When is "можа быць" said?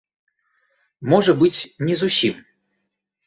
1.11-1.59